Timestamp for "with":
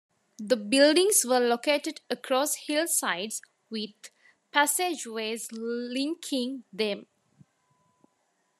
3.69-3.93